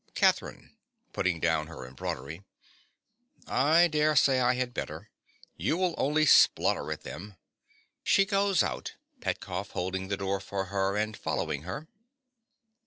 CATHERINE. 0.15 0.75
(putting 1.13 1.39
down 1.39 1.67
her 1.67 1.85
embroidery). 1.85 2.43
I 3.45 3.87
daresay 3.87 4.39
I 4.39 4.55
had 4.55 4.73
better. 4.73 5.11
You 5.57 5.77
will 5.77 5.93
only 5.95 6.25
splutter 6.25 6.91
at 6.91 7.01
them. 7.03 7.35
(_She 8.03 8.27
goes 8.27 8.63
out, 8.63 8.93
Petkoff 9.19 9.73
holding 9.73 10.07
the 10.07 10.17
door 10.17 10.39
for 10.39 10.65
her 10.73 10.97
and 10.97 11.15
following 11.15 11.61
her. 11.69 11.87